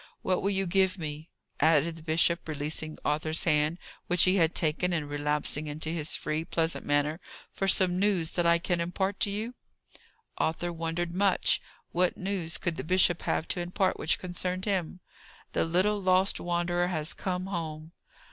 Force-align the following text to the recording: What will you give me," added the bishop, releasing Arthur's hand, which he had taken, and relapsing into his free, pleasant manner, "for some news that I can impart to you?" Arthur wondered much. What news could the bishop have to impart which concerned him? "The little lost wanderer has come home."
What 0.23 0.41
will 0.41 0.49
you 0.49 0.65
give 0.65 0.97
me," 0.97 1.29
added 1.59 1.95
the 1.95 2.01
bishop, 2.01 2.47
releasing 2.47 2.97
Arthur's 3.05 3.43
hand, 3.43 3.77
which 4.07 4.23
he 4.23 4.37
had 4.37 4.55
taken, 4.55 4.93
and 4.93 5.07
relapsing 5.07 5.67
into 5.67 5.91
his 5.91 6.15
free, 6.17 6.43
pleasant 6.43 6.83
manner, 6.83 7.19
"for 7.51 7.67
some 7.67 7.99
news 7.99 8.31
that 8.31 8.43
I 8.47 8.57
can 8.57 8.81
impart 8.81 9.19
to 9.19 9.29
you?" 9.29 9.53
Arthur 10.39 10.73
wondered 10.73 11.13
much. 11.13 11.61
What 11.91 12.17
news 12.17 12.57
could 12.57 12.77
the 12.77 12.83
bishop 12.83 13.21
have 13.21 13.47
to 13.49 13.59
impart 13.59 13.99
which 13.99 14.17
concerned 14.17 14.65
him? 14.65 15.01
"The 15.53 15.65
little 15.65 16.01
lost 16.01 16.39
wanderer 16.39 16.87
has 16.87 17.13
come 17.13 17.45
home." 17.45 17.91